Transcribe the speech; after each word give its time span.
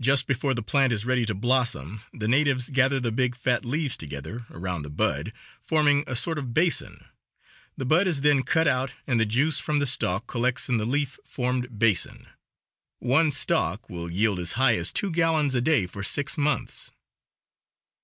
Just 0.00 0.28
before 0.28 0.54
the 0.54 0.62
plant 0.62 0.92
is 0.92 1.04
ready 1.04 1.26
to 1.26 1.34
blossom 1.34 2.02
the 2.14 2.28
natives 2.28 2.70
gather 2.70 3.00
the 3.00 3.10
big 3.10 3.34
fat 3.34 3.64
leaves 3.64 3.96
together, 3.96 4.46
around 4.52 4.82
the 4.84 4.90
bud, 4.90 5.32
forming 5.60 6.04
a 6.06 6.14
sort 6.14 6.38
of 6.38 6.54
basin. 6.54 7.04
The 7.76 7.84
bud 7.84 8.06
is 8.06 8.20
then 8.20 8.44
cut 8.44 8.68
out 8.68 8.92
and 9.08 9.18
the 9.18 9.26
juice 9.26 9.58
from 9.58 9.80
the 9.80 9.86
stalk 9.88 10.28
collects 10.28 10.68
in 10.68 10.76
the 10.76 10.84
leaf 10.86 11.18
formed 11.24 11.80
basin. 11.80 12.28
One 13.00 13.32
stalk 13.32 13.90
will 13.90 14.08
yield 14.08 14.38
as 14.38 14.52
high 14.52 14.76
as 14.76 14.92
two 14.92 15.10
gallons 15.10 15.56
a 15.56 15.60
day 15.60 15.86
for 15.88 16.04
six 16.04 16.38
months. 16.38 16.92